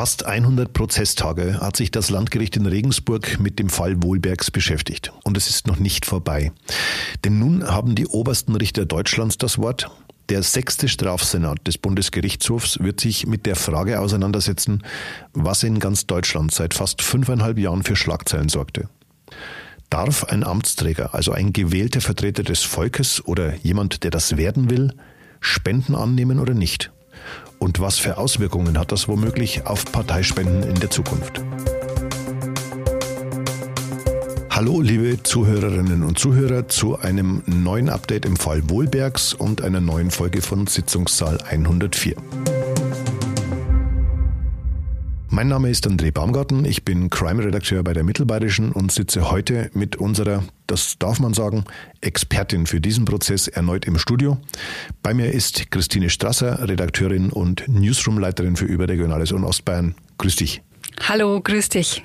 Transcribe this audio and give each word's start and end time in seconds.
Fast 0.00 0.24
100 0.24 0.72
Prozesstage 0.72 1.60
hat 1.60 1.76
sich 1.76 1.90
das 1.90 2.08
Landgericht 2.08 2.56
in 2.56 2.64
Regensburg 2.64 3.38
mit 3.38 3.58
dem 3.58 3.68
Fall 3.68 4.02
Wohlbergs 4.02 4.50
beschäftigt. 4.50 5.12
Und 5.24 5.36
es 5.36 5.50
ist 5.50 5.66
noch 5.66 5.78
nicht 5.78 6.06
vorbei. 6.06 6.52
Denn 7.22 7.38
nun 7.38 7.68
haben 7.68 7.94
die 7.96 8.06
obersten 8.06 8.56
Richter 8.56 8.86
Deutschlands 8.86 9.36
das 9.36 9.58
Wort. 9.58 9.90
Der 10.30 10.42
sechste 10.42 10.88
Strafsenat 10.88 11.66
des 11.66 11.76
Bundesgerichtshofs 11.76 12.78
wird 12.80 12.98
sich 12.98 13.26
mit 13.26 13.44
der 13.44 13.56
Frage 13.56 14.00
auseinandersetzen, 14.00 14.84
was 15.34 15.64
in 15.64 15.80
ganz 15.80 16.06
Deutschland 16.06 16.50
seit 16.50 16.72
fast 16.72 17.02
fünfeinhalb 17.02 17.58
Jahren 17.58 17.82
für 17.82 17.94
Schlagzeilen 17.94 18.48
sorgte. 18.48 18.88
Darf 19.90 20.24
ein 20.24 20.44
Amtsträger, 20.44 21.14
also 21.14 21.32
ein 21.32 21.52
gewählter 21.52 22.00
Vertreter 22.00 22.42
des 22.42 22.62
Volkes 22.62 23.22
oder 23.26 23.54
jemand, 23.56 24.02
der 24.02 24.10
das 24.10 24.38
werden 24.38 24.70
will, 24.70 24.94
Spenden 25.40 25.94
annehmen 25.94 26.38
oder 26.38 26.54
nicht? 26.54 26.90
Und 27.60 27.78
was 27.78 27.98
für 27.98 28.16
Auswirkungen 28.16 28.78
hat 28.78 28.90
das 28.90 29.06
womöglich 29.06 29.66
auf 29.66 29.84
Parteispenden 29.84 30.62
in 30.62 30.80
der 30.80 30.88
Zukunft? 30.88 31.42
Hallo, 34.48 34.80
liebe 34.80 35.22
Zuhörerinnen 35.22 36.02
und 36.02 36.18
Zuhörer, 36.18 36.68
zu 36.68 36.98
einem 36.98 37.42
neuen 37.44 37.90
Update 37.90 38.24
im 38.24 38.36
Fall 38.36 38.68
Wohlbergs 38.70 39.34
und 39.34 39.62
einer 39.62 39.82
neuen 39.82 40.10
Folge 40.10 40.40
von 40.40 40.66
Sitzungssaal 40.66 41.38
104. 41.42 42.16
Mein 45.40 45.48
Name 45.48 45.70
ist 45.70 45.86
André 45.86 46.12
Baumgarten, 46.12 46.66
ich 46.66 46.84
bin 46.84 47.08
Crime-Redakteur 47.08 47.82
bei 47.82 47.94
der 47.94 48.04
Mittelbayerischen 48.04 48.72
und 48.72 48.92
sitze 48.92 49.30
heute 49.30 49.70
mit 49.72 49.96
unserer, 49.96 50.44
das 50.66 50.98
darf 50.98 51.18
man 51.18 51.32
sagen, 51.32 51.64
Expertin 52.02 52.66
für 52.66 52.78
diesen 52.78 53.06
Prozess 53.06 53.48
erneut 53.48 53.86
im 53.86 53.96
Studio. 53.96 54.36
Bei 55.02 55.14
mir 55.14 55.32
ist 55.32 55.70
Christine 55.70 56.10
Strasser, 56.10 56.68
Redakteurin 56.68 57.30
und 57.30 57.66
Newsroom-Leiterin 57.68 58.56
für 58.56 58.66
Überregionales 58.66 59.32
und 59.32 59.44
Ostbayern. 59.44 59.94
Grüß 60.18 60.36
dich. 60.36 60.60
Hallo, 61.08 61.40
grüß 61.40 61.70
dich. 61.70 62.04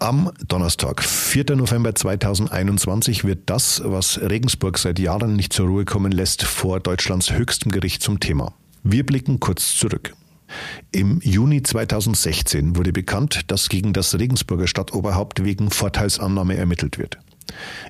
Am 0.00 0.32
Donnerstag, 0.48 1.04
4. 1.04 1.54
November 1.54 1.94
2021, 1.94 3.22
wird 3.22 3.42
das, 3.46 3.80
was 3.84 4.20
Regensburg 4.20 4.76
seit 4.78 4.98
Jahren 4.98 5.36
nicht 5.36 5.52
zur 5.52 5.68
Ruhe 5.68 5.84
kommen 5.84 6.10
lässt, 6.10 6.42
vor 6.42 6.80
Deutschlands 6.80 7.30
höchstem 7.30 7.70
Gericht 7.70 8.02
zum 8.02 8.18
Thema. 8.18 8.54
Wir 8.82 9.06
blicken 9.06 9.38
kurz 9.38 9.76
zurück. 9.76 10.14
Im 10.92 11.20
Juni 11.22 11.62
2016 11.62 12.76
wurde 12.76 12.92
bekannt, 12.92 13.42
dass 13.48 13.68
gegen 13.68 13.92
das 13.92 14.18
Regensburger 14.18 14.66
Stadtoberhaupt 14.66 15.44
wegen 15.44 15.70
Vorteilsannahme 15.70 16.56
ermittelt 16.56 16.98
wird. 16.98 17.18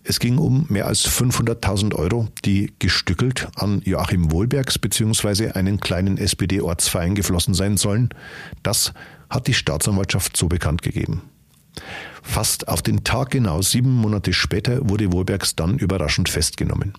Es 0.05 0.21
ging 0.21 0.39
um 0.39 0.67
mehr 0.69 0.87
als 0.87 1.07
500.000 1.07 1.95
Euro, 1.95 2.29
die 2.45 2.73
gestückelt 2.79 3.49
an 3.57 3.83
Joachim 3.85 4.33
Wohlbergs 4.33 4.79
bzw. 4.79 5.53
einen 5.53 5.81
kleinen 5.81 6.19
SPD-Ortsverein 6.19 7.15
geflossen 7.15 7.55
sein 7.55 7.77
sollen. 7.77 8.11
Das 8.63 8.93
hat 9.29 9.47
die 9.47 9.55
Staatsanwaltschaft 9.55 10.37
so 10.37 10.49
bekannt 10.49 10.83
gegeben. 10.83 11.23
Fast 12.23 12.69
auf 12.69 12.83
den 12.83 13.05
Tag 13.05 13.31
genau 13.31 13.63
sieben 13.63 13.93
Monate 13.93 14.33
später 14.33 14.89
wurde 14.89 15.13
Wohlbergs 15.13 15.57
dann 15.57 15.79
überraschend 15.79 16.29
festgenommen. 16.29 16.95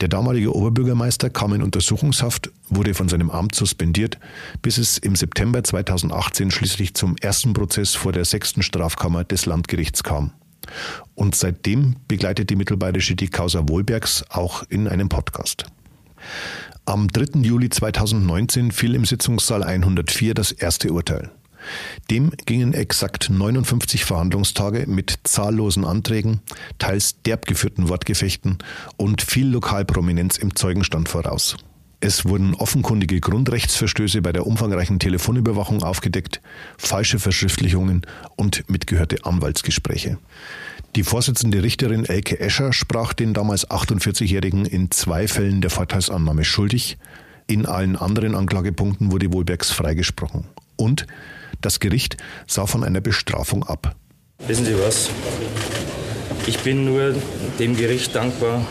Der 0.00 0.08
damalige 0.08 0.54
Oberbürgermeister 0.54 1.30
kam 1.30 1.54
in 1.54 1.62
Untersuchungshaft, 1.62 2.50
wurde 2.68 2.94
von 2.94 3.08
seinem 3.08 3.30
Amt 3.30 3.54
suspendiert, 3.54 4.18
bis 4.62 4.78
es 4.78 4.98
im 4.98 5.16
September 5.16 5.62
2018 5.62 6.50
schließlich 6.50 6.94
zum 6.94 7.16
ersten 7.16 7.52
Prozess 7.52 7.94
vor 7.94 8.12
der 8.12 8.24
sechsten 8.24 8.62
Strafkammer 8.62 9.24
des 9.24 9.46
Landgerichts 9.46 10.02
kam. 10.02 10.32
Und 11.14 11.34
seitdem 11.34 11.96
begleitet 12.08 12.50
die 12.50 12.56
Mittelbayerische 12.56 13.16
die 13.16 13.28
Causa 13.28 13.68
Wohlbergs 13.68 14.24
auch 14.30 14.64
in 14.68 14.86
einem 14.86 15.08
Podcast. 15.08 15.66
Am 16.84 17.08
3. 17.08 17.40
Juli 17.40 17.68
2019 17.68 18.72
fiel 18.72 18.94
im 18.94 19.04
Sitzungssaal 19.04 19.62
104 19.62 20.34
das 20.34 20.52
erste 20.52 20.92
Urteil. 20.92 21.30
Dem 22.10 22.32
gingen 22.46 22.74
exakt 22.74 23.30
59 23.30 24.04
Verhandlungstage 24.04 24.86
mit 24.86 25.20
zahllosen 25.24 25.84
Anträgen, 25.84 26.40
teils 26.78 27.22
derb 27.22 27.46
geführten 27.46 27.88
Wortgefechten 27.88 28.58
und 28.96 29.22
viel 29.22 29.48
Lokalprominenz 29.48 30.36
im 30.36 30.54
Zeugenstand 30.56 31.08
voraus. 31.08 31.56
Es 32.00 32.24
wurden 32.24 32.54
offenkundige 32.54 33.18
Grundrechtsverstöße 33.18 34.22
bei 34.22 34.30
der 34.32 34.46
umfangreichen 34.46 35.00
Telefonüberwachung 35.00 35.82
aufgedeckt, 35.82 36.40
falsche 36.76 37.18
Verschriftlichungen 37.18 38.02
und 38.36 38.70
mitgehörte 38.70 39.24
Anwaltsgespräche. 39.24 40.18
Die 40.94 41.02
Vorsitzende 41.02 41.62
Richterin 41.62 42.04
Elke 42.04 42.38
Escher 42.38 42.72
sprach 42.72 43.12
den 43.14 43.34
damals 43.34 43.68
48-Jährigen 43.68 44.64
in 44.64 44.92
zwei 44.92 45.26
Fällen 45.26 45.60
der 45.60 45.70
Vorteilsannahme 45.70 46.44
schuldig. 46.44 46.98
In 47.48 47.66
allen 47.66 47.96
anderen 47.96 48.36
Anklagepunkten 48.36 49.10
wurde 49.10 49.32
Wohlbergs 49.32 49.72
freigesprochen. 49.72 50.44
Und 50.76 51.06
das 51.60 51.80
Gericht 51.80 52.16
sah 52.46 52.66
von 52.66 52.84
einer 52.84 53.00
Bestrafung 53.00 53.64
ab. 53.64 53.94
Wissen 54.46 54.64
Sie 54.64 54.76
was? 54.78 55.10
Ich 56.46 56.58
bin 56.60 56.84
nur 56.84 57.14
dem 57.58 57.76
Gericht 57.76 58.14
dankbar 58.14 58.64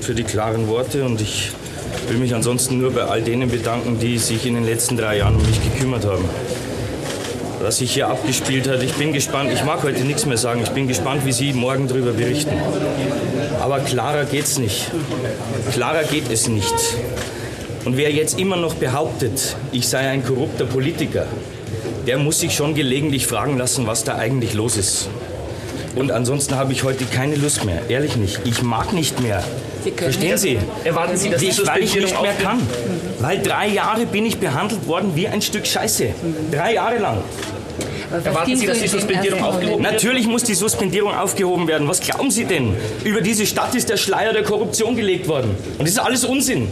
für 0.00 0.14
die 0.14 0.24
klaren 0.24 0.68
Worte 0.68 1.04
und 1.04 1.20
ich 1.20 1.52
will 2.08 2.18
mich 2.18 2.34
ansonsten 2.34 2.78
nur 2.78 2.92
bei 2.92 3.04
all 3.04 3.22
denen 3.22 3.50
bedanken, 3.50 3.98
die 3.98 4.18
sich 4.18 4.46
in 4.46 4.54
den 4.54 4.64
letzten 4.64 4.96
drei 4.96 5.18
Jahren 5.18 5.36
um 5.36 5.46
mich 5.46 5.62
gekümmert 5.62 6.04
haben. 6.04 6.24
Was 7.60 7.78
sich 7.78 7.94
hier 7.94 8.08
abgespielt 8.08 8.68
hat, 8.68 8.82
ich 8.82 8.92
bin 8.94 9.12
gespannt. 9.12 9.50
Ich 9.52 9.64
mag 9.64 9.82
heute 9.82 10.04
nichts 10.04 10.26
mehr 10.26 10.36
sagen. 10.36 10.60
Ich 10.62 10.70
bin 10.70 10.86
gespannt, 10.88 11.24
wie 11.24 11.32
Sie 11.32 11.52
morgen 11.52 11.88
darüber 11.88 12.12
berichten. 12.12 12.54
Aber 13.60 13.80
klarer 13.80 14.24
geht's 14.24 14.58
nicht. 14.58 14.90
Klarer 15.72 16.04
geht 16.04 16.30
es 16.30 16.48
nicht. 16.48 16.74
Und 17.84 17.96
wer 17.96 18.12
jetzt 18.12 18.38
immer 18.38 18.56
noch 18.56 18.74
behauptet, 18.74 19.56
ich 19.72 19.88
sei 19.88 20.08
ein 20.08 20.24
korrupter 20.24 20.66
Politiker, 20.66 21.26
der 22.06 22.18
muss 22.18 22.40
sich 22.40 22.54
schon 22.54 22.74
gelegentlich 22.74 23.26
fragen 23.26 23.58
lassen, 23.58 23.86
was 23.86 24.04
da 24.04 24.16
eigentlich 24.16 24.54
los 24.54 24.76
ist. 24.76 25.08
Und 25.96 26.12
ansonsten 26.12 26.56
habe 26.56 26.72
ich 26.72 26.84
heute 26.84 27.04
keine 27.06 27.36
Lust 27.36 27.64
mehr. 27.64 27.82
Ehrlich 27.88 28.16
nicht. 28.16 28.40
Ich 28.44 28.62
mag 28.62 28.92
nicht 28.92 29.20
mehr. 29.20 29.42
Sie 29.82 29.90
Verstehen 29.92 30.36
Sie? 30.36 30.58
Erwarten 30.84 31.16
Sie, 31.16 31.30
dass 31.30 31.40
ich, 31.42 31.66
weil 31.66 31.82
ich 31.82 31.94
nicht 31.94 32.20
mehr 32.20 32.34
kann. 32.34 32.60
Weil 33.18 33.40
drei 33.42 33.68
Jahre 33.68 34.04
bin 34.04 34.26
ich 34.26 34.36
behandelt 34.38 34.86
worden 34.86 35.12
wie 35.14 35.26
ein 35.26 35.40
Stück 35.40 35.66
Scheiße. 35.66 36.08
Drei 36.52 36.74
Jahre 36.74 36.98
lang. 36.98 37.22
Erwarten 38.24 38.56
Sie, 38.56 38.66
dass 38.66 38.78
die 38.78 38.88
Suspendierung 38.88 39.42
aufgehoben 39.42 39.82
wird? 39.82 39.92
Natürlich 39.92 40.26
muss 40.26 40.44
die 40.44 40.54
Suspendierung 40.54 41.14
aufgehoben 41.14 41.66
werden. 41.66 41.88
Was 41.88 42.00
glauben 42.00 42.30
Sie 42.30 42.44
denn? 42.44 42.74
Über 43.04 43.20
diese 43.20 43.46
Stadt 43.46 43.74
ist 43.74 43.88
der 43.88 43.96
Schleier 43.96 44.32
der 44.32 44.42
Korruption 44.42 44.96
gelegt 44.96 45.28
worden. 45.28 45.56
Und 45.78 45.82
das 45.82 45.90
ist 45.90 45.98
alles 45.98 46.24
Unsinn. 46.24 46.68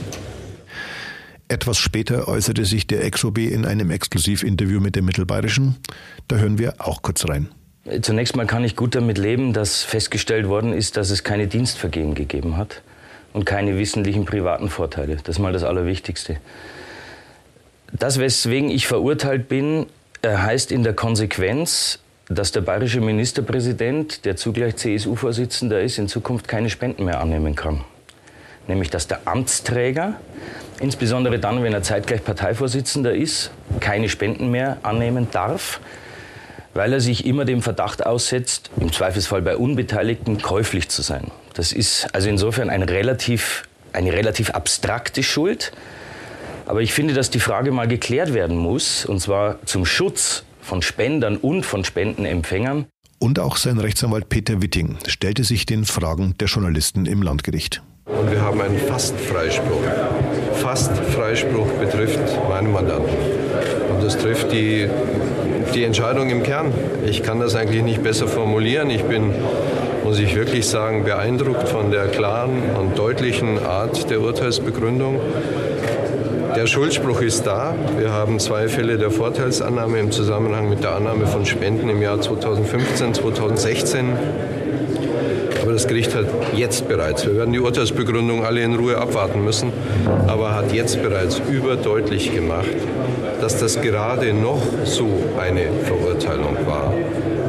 Etwas 1.49 1.78
später 1.78 2.27
äußerte 2.27 2.65
sich 2.65 2.87
der 2.87 3.05
Ex-OB 3.05 3.38
in 3.38 3.66
einem 3.66 3.91
Exklusivinterview 3.91 4.81
mit 4.81 4.97
dem 4.97 5.05
Mittelbayerischen. 5.05 5.77
Da 6.27 6.37
hören 6.37 6.59
wir 6.59 6.75
auch 6.78 7.03
kurz 7.03 7.28
rein. 7.28 7.49
Zunächst 8.00 8.34
mal 8.34 8.47
kann 8.47 8.65
ich 8.65 8.77
gut 8.77 8.94
damit 8.94 9.19
leben, 9.19 9.53
dass 9.53 9.82
festgestellt 9.82 10.49
worden 10.49 10.72
ist, 10.72 10.97
dass 10.97 11.10
es 11.10 11.22
keine 11.22 11.47
Dienstvergehen 11.47 12.15
gegeben 12.15 12.56
hat 12.56 12.81
und 13.34 13.44
keine 13.44 13.77
wissentlichen 13.77 14.25
privaten 14.25 14.71
Vorteile. 14.71 15.16
Das 15.16 15.37
ist 15.37 15.38
mal 15.38 15.53
das 15.53 15.65
Allerwichtigste. 15.65 16.38
Das, 17.93 18.19
weswegen 18.19 18.71
ich 18.71 18.87
verurteilt 18.87 19.49
bin, 19.49 19.87
äh, 20.22 20.37
heißt 20.37 20.72
in 20.72 20.82
der 20.82 20.94
Konsequenz, 20.94 21.99
dass 22.28 22.53
der 22.53 22.62
bayerische 22.62 23.03
Ministerpräsident, 23.03 24.25
der 24.25 24.37
zugleich 24.37 24.76
CSU-Vorsitzender 24.76 25.82
ist, 25.82 25.99
in 25.99 26.09
Zukunft 26.09 26.49
keine 26.49 26.71
Spenden 26.71 27.05
mehr 27.05 27.21
annehmen 27.21 27.55
kann. 27.55 27.84
Nämlich, 28.66 28.88
dass 28.88 29.06
der 29.06 29.28
Amtsträger 29.28 30.19
insbesondere 30.81 31.39
dann, 31.39 31.62
wenn 31.62 31.73
er 31.73 31.83
zeitgleich 31.83 32.25
Parteivorsitzender 32.25 33.15
ist, 33.15 33.51
keine 33.81 34.09
Spenden 34.09 34.51
mehr 34.51 34.79
annehmen 34.83 35.29
darf, 35.31 35.81
weil 36.75 36.93
er 36.93 37.01
sich 37.01 37.27
immer 37.27 37.45
dem 37.45 37.62
Verdacht 37.62 38.05
aussetzt, 38.05 38.71
im 38.81 38.93
Zweifelsfall 38.93 39.43
bei 39.43 39.57
Unbeteiligten 39.57 40.43
käuflich 40.43 40.89
zu 40.89 41.03
sein. 41.03 41.31
Das 41.55 41.73
ist 41.73 42.12
also 42.12 42.29
insofern 42.29 42.69
ein 42.69 42.83
relativ, 42.83 43.62
eine 43.93 44.12
relativ 44.12 44.51
abstrakte 44.51 45.23
Schuld. 45.23 45.73
Aber 46.67 46.83
ich 46.83 46.93
finde, 46.93 47.15
dass 47.15 47.31
die 47.31 47.41
Frage 47.41 47.71
mal 47.71 47.87
geklärt 47.87 48.35
werden 48.35 48.56
muss, 48.56 49.05
und 49.05 49.21
zwar 49.21 49.65
zum 49.67 49.87
Schutz 49.87 50.45
von 50.61 50.83
Spendern 50.83 51.37
und 51.37 51.65
von 51.65 51.85
Spendenempfängern. 51.85 52.87
Und 53.19 53.38
auch 53.38 53.56
sein 53.56 53.79
Rechtsanwalt 53.79 54.29
Peter 54.29 54.61
Witting 54.61 54.99
stellte 55.06 55.44
sich 55.44 55.67
den 55.67 55.85
Fragen 55.85 56.35
der 56.38 56.49
Journalisten 56.49 57.06
im 57.06 57.23
Landgericht. 57.23 57.82
Und 58.06 58.31
wir 58.31 58.43
haben 58.43 58.61
einen 58.61 58.79
Fastfreispruch. 60.55 61.15
Fastfreispruch 61.15 61.69
betrifft 61.81 62.49
meinen 62.49 62.73
Mandanten. 62.73 63.15
Und 63.91 64.05
das 64.05 64.19
trifft 64.19 64.53
die, 64.53 64.89
die 65.75 65.85
Entscheidung 65.85 66.31
im 66.31 66.43
Kern. 66.43 66.73
Ich 67.06 67.23
kann 67.23 67.41
das 67.41 67.55
eigentlich 67.55 67.83
nicht 67.83 68.03
besser 68.03 68.27
formulieren. 68.27 68.91
Ich 68.91 69.05
bin, 69.05 69.33
muss 70.03 70.19
ich 70.19 70.35
wirklich 70.35 70.67
sagen, 70.67 71.05
beeindruckt 71.05 71.69
von 71.69 71.91
der 71.91 72.09
klaren 72.09 72.62
und 72.79 72.99
deutlichen 72.99 73.65
Art 73.65 74.11
der 74.11 74.21
Urteilsbegründung. 74.21 75.21
Der 76.56 76.67
Schuldspruch 76.67 77.21
ist 77.21 77.47
da. 77.47 77.75
Wir 77.99 78.12
haben 78.12 78.39
zwei 78.39 78.69
Fälle 78.69 78.97
der 78.97 79.11
Vorteilsannahme 79.11 79.99
im 79.99 80.11
Zusammenhang 80.12 80.69
mit 80.69 80.85
der 80.85 80.93
Annahme 80.93 81.27
von 81.27 81.47
Spenden 81.47 81.89
im 81.89 82.01
Jahr 82.01 82.21
2015, 82.21 83.15
2016 83.15 84.06
aber 84.06 84.54
das 85.75 85.88
Gericht 85.88 86.15
hat 86.15 86.26
jetzt 86.55 86.87
bereits, 86.87 87.26
wir 87.26 87.35
werden 87.37 87.53
die 87.53 87.59
Urteilsbegründung 87.59 88.44
alle 88.44 88.62
in 88.62 88.76
Ruhe 88.76 88.97
abwarten 88.97 89.43
müssen, 89.44 89.73
aber 90.29 90.55
hat 90.55 90.73
jetzt 90.73 91.03
bereits 91.03 91.43
überdeutlich 91.50 92.32
gemacht, 92.32 92.71
dass 93.41 93.59
das 93.59 93.81
gerade 93.81 94.32
noch 94.32 94.62
so 94.85 95.09
eine 95.37 95.62
Verurteilung 95.82 96.56
war. 96.65 96.94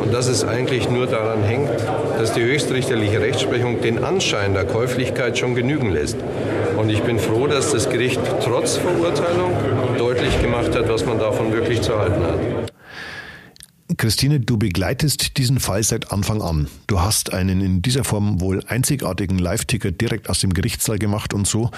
Und 0.02 0.12
dass 0.12 0.28
es 0.28 0.44
eigentlich 0.44 0.90
nur 0.90 1.06
daran 1.06 1.44
hängt, 1.44 1.70
dass 2.18 2.34
die 2.34 2.42
höchstrichterliche 2.42 3.22
Rechtsprechung 3.22 3.82
den 3.82 4.04
Anschein 4.04 4.56
der 4.56 4.66
Käuflichkeit 4.66 5.38
schon 5.38 5.54
genügen 5.54 5.92
lässt. 5.92 6.18
Und 6.78 6.90
ich 6.90 7.04
bin 7.04 7.20
froh, 7.20 7.46
dass 7.46 7.72
das 7.72 7.90
Gericht 7.90 8.20
trotz 8.44 8.78
Verurteilung 8.78 9.52
deutlich 10.00 10.42
gemacht 10.42 10.76
hat, 10.76 10.90
was 10.90 11.06
man 11.06 11.20
davon 11.20 11.54
wirklich 11.54 11.82
zu 11.82 11.98
halten 11.98 12.24
hat. 12.24 12.75
Christine, 14.06 14.40
du 14.40 14.58
begleitest 14.58 15.36
diesen 15.38 15.60
Fall 15.60 15.82
seit 15.82 16.12
Anfang 16.12 16.40
an. 16.40 16.68
Du 16.86 17.02
hast 17.02 17.34
einen 17.34 17.60
in 17.60 17.82
dieser 17.82 18.04
Form 18.04 18.40
wohl 18.40 18.64
einzigartigen 18.68 19.40
Live-Ticker 19.40 19.92
direkt 19.92 20.30
aus 20.30 20.42
dem 20.42 20.54
Gerichtssaal 20.54 21.00
gemacht 21.00 21.34
und 21.34 21.48
so 21.48 21.72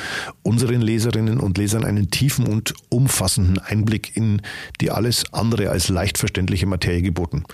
unseren 0.43 0.81
Leserinnen 0.81 1.39
und 1.39 1.57
Lesern 1.57 1.85
einen 1.85 2.11
tiefen 2.11 2.45
und 2.45 2.73
umfassenden 2.89 3.59
Einblick 3.59 4.17
in 4.17 4.41
die 4.81 4.91
alles 4.91 5.23
andere 5.31 5.69
als 5.69 5.87
leicht 5.87 6.17
verständliche 6.17 6.65
Materie 6.65 7.01
geboten. 7.01 7.45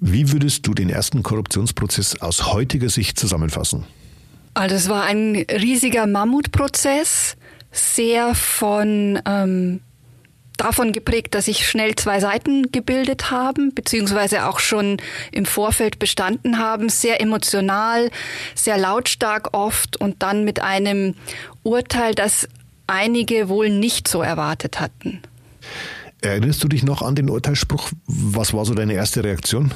Wie 0.00 0.32
würdest 0.32 0.66
du 0.66 0.72
den 0.72 0.88
ersten 0.88 1.22
Korruptionsprozess 1.22 2.22
aus 2.22 2.54
heutiger 2.54 2.88
Sicht 2.88 3.20
zusammenfassen? 3.20 3.84
Also 4.54 4.76
es 4.76 4.88
war 4.88 5.04
ein 5.04 5.44
riesiger 5.50 6.06
Mammutprozess, 6.06 7.36
sehr 7.70 8.34
von 8.34 9.20
ähm, 9.26 9.80
davon 10.56 10.92
geprägt, 10.92 11.34
dass 11.34 11.46
sich 11.46 11.68
schnell 11.68 11.94
zwei 11.96 12.20
Seiten 12.20 12.70
gebildet 12.72 13.30
haben, 13.30 13.74
beziehungsweise 13.74 14.46
auch 14.46 14.58
schon 14.58 14.98
im 15.32 15.44
Vorfeld 15.46 15.98
bestanden 15.98 16.58
haben, 16.58 16.88
sehr 16.88 17.20
emotional, 17.20 18.10
sehr 18.54 18.78
lautstark 18.78 19.56
oft 19.56 19.96
und 20.00 20.22
dann 20.22 20.44
mit 20.44 20.62
einem 20.62 21.14
Urteil, 21.62 22.14
das 22.14 22.48
einige 22.86 23.48
wohl 23.48 23.70
nicht 23.70 24.08
so 24.08 24.22
erwartet 24.22 24.80
hatten. 24.80 25.20
Erinnerst 26.20 26.62
du 26.64 26.68
dich 26.68 26.82
noch 26.82 27.02
an 27.02 27.14
den 27.14 27.28
Urteilsspruch? 27.28 27.90
Was 28.06 28.52
war 28.52 28.64
so 28.64 28.74
deine 28.74 28.94
erste 28.94 29.22
Reaktion? 29.22 29.72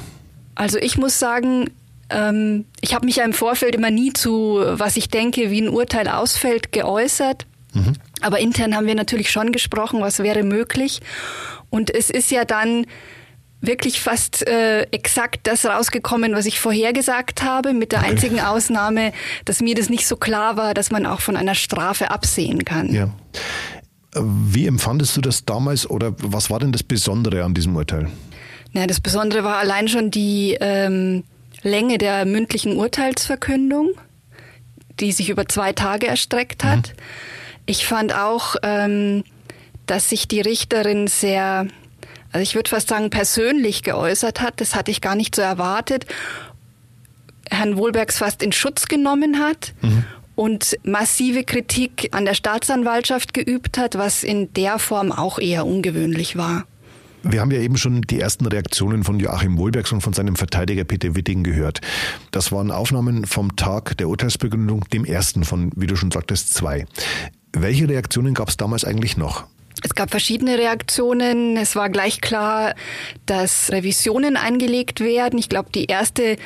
Also 0.55 0.77
ich 0.77 0.97
muss 0.97 1.19
sagen, 1.19 1.69
ähm, 2.09 2.65
ich 2.81 2.93
habe 2.93 3.05
mich 3.05 3.17
ja 3.17 3.25
im 3.25 3.33
Vorfeld 3.33 3.75
immer 3.75 3.91
nie 3.91 4.13
zu, 4.13 4.61
was 4.65 4.97
ich 4.97 5.09
denke, 5.09 5.51
wie 5.51 5.61
ein 5.61 5.69
Urteil 5.69 6.07
ausfällt, 6.07 6.71
geäußert. 6.71 7.45
Mhm. 7.73 7.93
Aber 8.21 8.39
intern 8.39 8.75
haben 8.75 8.87
wir 8.87 8.95
natürlich 8.95 9.31
schon 9.31 9.51
gesprochen, 9.51 10.01
was 10.01 10.19
wäre 10.19 10.43
möglich. 10.43 11.01
Und 11.69 11.93
es 11.93 12.09
ist 12.09 12.31
ja 12.31 12.45
dann 12.45 12.85
wirklich 13.61 14.01
fast 14.01 14.45
äh, 14.47 14.81
exakt 14.91 15.41
das 15.47 15.65
rausgekommen, 15.65 16.33
was 16.33 16.45
ich 16.45 16.59
vorhergesagt 16.59 17.43
habe, 17.43 17.73
mit 17.73 17.91
der 17.91 18.01
einzigen 18.01 18.39
Ausnahme, 18.41 19.13
dass 19.45 19.61
mir 19.61 19.75
das 19.75 19.89
nicht 19.89 20.07
so 20.07 20.17
klar 20.17 20.57
war, 20.57 20.73
dass 20.73 20.91
man 20.91 21.05
auch 21.05 21.21
von 21.21 21.37
einer 21.37 21.55
Strafe 21.55 22.11
absehen 22.11 22.65
kann. 22.65 22.91
Ja. 22.91 23.09
Wie 24.15 24.67
empfandest 24.67 25.15
du 25.15 25.21
das 25.21 25.45
damals 25.45 25.89
oder 25.89 26.13
was 26.17 26.49
war 26.49 26.59
denn 26.59 26.71
das 26.71 26.83
Besondere 26.83 27.43
an 27.43 27.53
diesem 27.53 27.75
Urteil? 27.75 28.09
Na, 28.73 28.87
das 28.87 28.99
Besondere 28.99 29.43
war 29.43 29.57
allein 29.57 29.87
schon 29.87 30.11
die 30.11 30.57
ähm, 30.59 31.23
Länge 31.61 31.97
der 31.97 32.25
mündlichen 32.25 32.75
Urteilsverkündung, 32.75 33.91
die 34.99 35.11
sich 35.11 35.29
über 35.29 35.47
zwei 35.47 35.71
Tage 35.71 36.07
erstreckt 36.07 36.63
hat. 36.63 36.89
Mhm. 36.89 37.01
Ich 37.65 37.85
fand 37.85 38.13
auch, 38.13 38.55
ähm, 38.63 39.23
dass 39.85 40.09
sich 40.09 40.27
die 40.27 40.41
Richterin 40.41 41.07
sehr, 41.07 41.67
also 42.31 42.43
ich 42.43 42.55
würde 42.55 42.69
fast 42.69 42.89
sagen, 42.89 43.09
persönlich 43.09 43.83
geäußert 43.83 44.41
hat. 44.41 44.61
Das 44.61 44.75
hatte 44.75 44.91
ich 44.91 45.01
gar 45.01 45.15
nicht 45.15 45.35
so 45.35 45.41
erwartet. 45.41 46.05
Herrn 47.49 47.77
Wohlbergs 47.77 48.17
fast 48.17 48.41
in 48.41 48.51
Schutz 48.51 48.87
genommen 48.87 49.39
hat. 49.39 49.73
Mhm. 49.81 50.03
Und 50.35 50.77
massive 50.83 51.43
Kritik 51.43 52.09
an 52.13 52.25
der 52.25 52.33
Staatsanwaltschaft 52.33 53.33
geübt 53.33 53.77
hat, 53.77 53.97
was 53.97 54.23
in 54.23 54.51
der 54.53 54.79
Form 54.79 55.11
auch 55.11 55.37
eher 55.37 55.65
ungewöhnlich 55.65 56.37
war. 56.37 56.63
Wir 57.23 57.41
haben 57.41 57.51
ja 57.51 57.59
eben 57.59 57.77
schon 57.77 58.01
die 58.01 58.19
ersten 58.19 58.47
Reaktionen 58.47 59.03
von 59.03 59.19
Joachim 59.19 59.57
Wohlbergs 59.57 59.91
und 59.91 60.01
von 60.01 60.13
seinem 60.13 60.35
Verteidiger 60.35 60.83
Peter 60.85 61.15
Witting 61.15 61.43
gehört. 61.43 61.81
Das 62.31 62.51
waren 62.51 62.71
Aufnahmen 62.71 63.25
vom 63.25 63.55
Tag 63.55 63.97
der 63.97 64.09
Urteilsbegründung, 64.09 64.85
dem 64.91 65.05
ersten 65.05 65.43
von, 65.43 65.71
wie 65.75 65.85
du 65.85 65.95
schon 65.95 66.09
sagtest, 66.09 66.53
zwei. 66.53 66.85
Welche 67.53 67.87
Reaktionen 67.87 68.33
gab 68.33 68.49
es 68.49 68.57
damals 68.57 68.85
eigentlich 68.85 69.17
noch? 69.17 69.45
Es 69.83 69.95
gab 69.95 70.11
verschiedene 70.11 70.57
Reaktionen. 70.57 71.57
Es 71.57 71.75
war 71.75 71.89
gleich 71.89 72.21
klar, 72.21 72.75
dass 73.25 73.71
Revisionen 73.71 74.37
eingelegt 74.37 74.99
werden. 74.99 75.39
Ich 75.39 75.49
glaube, 75.49 75.69
die 75.73 75.85
erste 75.85 76.37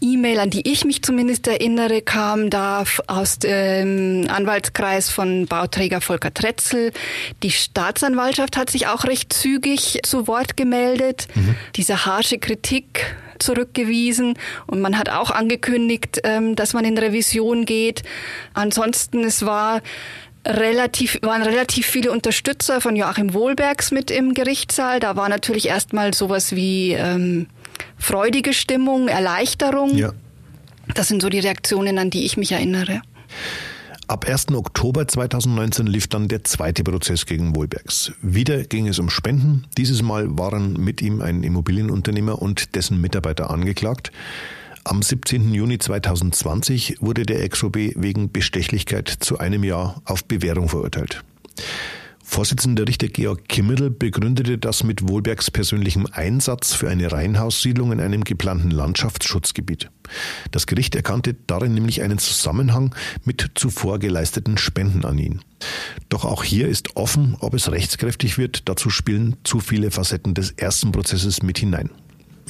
E-Mail, 0.00 0.40
an 0.40 0.50
die 0.50 0.70
ich 0.70 0.84
mich 0.84 1.02
zumindest 1.02 1.46
erinnere, 1.46 2.02
kam 2.02 2.50
da 2.50 2.84
aus 3.06 3.38
dem 3.38 4.26
Anwaltskreis 4.28 5.10
von 5.10 5.46
Bauträger 5.46 6.02
Volker 6.02 6.34
Tretzel. 6.34 6.92
Die 7.42 7.50
Staatsanwaltschaft 7.50 8.58
hat 8.58 8.68
sich 8.68 8.88
auch 8.88 9.04
recht 9.04 9.32
zügig 9.32 10.00
zu 10.04 10.26
Wort 10.26 10.56
gemeldet, 10.56 11.28
mhm. 11.34 11.54
diese 11.76 12.04
harsche 12.04 12.38
Kritik 12.38 13.16
zurückgewiesen 13.38 14.34
und 14.66 14.80
man 14.80 14.98
hat 14.98 15.10
auch 15.10 15.30
angekündigt, 15.30 16.20
ähm, 16.24 16.56
dass 16.56 16.72
man 16.72 16.84
in 16.84 16.96
Revision 16.96 17.64
geht. 17.64 18.02
Ansonsten, 18.54 19.24
es 19.24 19.44
war 19.44 19.82
relativ, 20.46 21.18
waren 21.22 21.42
relativ 21.42 21.86
viele 21.86 22.12
Unterstützer 22.12 22.80
von 22.80 22.96
Joachim 22.96 23.34
Wohlbergs 23.34 23.90
mit 23.90 24.10
im 24.10 24.32
Gerichtssaal. 24.32 25.00
Da 25.00 25.16
war 25.16 25.28
natürlich 25.28 25.68
erstmal 25.68 26.14
sowas 26.14 26.54
wie 26.54 26.92
ähm, 26.92 27.48
freudige 27.98 28.52
Stimmung, 28.52 29.08
Erleichterung. 29.08 29.96
Ja. 29.96 30.12
Das 30.94 31.08
sind 31.08 31.20
so 31.20 31.28
die 31.28 31.40
Reaktionen, 31.40 31.98
an 31.98 32.10
die 32.10 32.24
ich 32.24 32.36
mich 32.36 32.52
erinnere. 32.52 33.02
Ab 34.08 34.24
1. 34.28 34.52
Oktober 34.52 35.08
2019 35.08 35.88
lief 35.88 36.06
dann 36.06 36.28
der 36.28 36.44
zweite 36.44 36.84
Prozess 36.84 37.26
gegen 37.26 37.56
Wohlbergs. 37.56 38.12
Wieder 38.22 38.62
ging 38.62 38.86
es 38.86 39.00
um 39.00 39.10
Spenden. 39.10 39.64
Dieses 39.76 40.00
Mal 40.00 40.38
waren 40.38 40.74
mit 40.74 41.02
ihm 41.02 41.20
ein 41.20 41.42
Immobilienunternehmer 41.42 42.40
und 42.40 42.76
dessen 42.76 43.00
Mitarbeiter 43.00 43.50
angeklagt. 43.50 44.12
Am 44.88 45.02
17. 45.02 45.52
Juni 45.52 45.78
2020 45.78 46.98
wurde 47.00 47.26
der 47.26 47.42
Ex-OB 47.42 47.74
wegen 47.96 48.30
Bestechlichkeit 48.30 49.08
zu 49.08 49.36
einem 49.36 49.64
Jahr 49.64 50.00
auf 50.04 50.24
Bewährung 50.24 50.68
verurteilt. 50.68 51.24
Vorsitzender 52.22 52.86
Richter 52.86 53.08
Georg 53.08 53.48
Kimmel 53.48 53.90
begründete 53.90 54.58
das 54.58 54.84
mit 54.84 55.08
Wohlbergs 55.08 55.50
persönlichem 55.50 56.06
Einsatz 56.12 56.72
für 56.72 56.88
eine 56.88 57.10
Reihenhaussiedlung 57.10 57.90
in 57.90 58.00
einem 58.00 58.22
geplanten 58.22 58.70
Landschaftsschutzgebiet. 58.70 59.90
Das 60.52 60.68
Gericht 60.68 60.94
erkannte 60.94 61.34
darin 61.48 61.74
nämlich 61.74 62.02
einen 62.02 62.18
Zusammenhang 62.18 62.94
mit 63.24 63.44
zuvor 63.56 63.98
geleisteten 63.98 64.56
Spenden 64.56 65.04
an 65.04 65.18
ihn. 65.18 65.40
Doch 66.10 66.24
auch 66.24 66.44
hier 66.44 66.68
ist 66.68 66.94
offen, 66.94 67.36
ob 67.40 67.54
es 67.54 67.72
rechtskräftig 67.72 68.38
wird. 68.38 68.68
Dazu 68.68 68.88
spielen 68.88 69.34
zu 69.42 69.58
viele 69.58 69.90
Facetten 69.90 70.34
des 70.34 70.52
ersten 70.52 70.92
Prozesses 70.92 71.42
mit 71.42 71.58
hinein. 71.58 71.90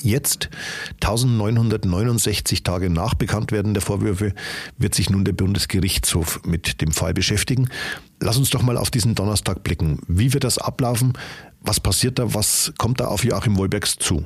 Jetzt, 0.02 0.50
1969 1.02 2.62
Tage 2.62 2.90
nach 2.90 3.14
Bekanntwerden 3.14 3.73
der 3.73 3.82
Vorwürfe, 3.82 4.35
wird 4.76 4.94
sich 4.94 5.09
nun 5.09 5.25
der 5.25 5.32
Bundesgerichtshof 5.32 6.40
mit 6.44 6.80
dem 6.80 6.92
Fall 6.92 7.14
beschäftigen. 7.14 7.68
Lass 8.21 8.37
uns 8.37 8.50
doch 8.50 8.62
mal 8.62 8.76
auf 8.76 8.90
diesen 8.90 9.14
Donnerstag 9.14 9.62
blicken. 9.62 10.00
Wie 10.06 10.35
wird 10.35 10.44
das 10.44 10.59
ablaufen? 10.59 11.14
Was 11.61 11.80
passiert 11.80 12.18
da? 12.18 12.35
Was 12.35 12.73
kommt 12.76 13.00
da 13.00 13.06
auf 13.06 13.25
Joachim 13.25 13.56
Wohlbergs 13.56 13.97
zu? 13.97 14.25